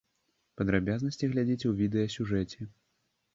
Падрабязнасці 0.61 1.29
глядзіце 1.33 1.61
ў 1.69 1.75
відэасюжэце. 1.83 2.59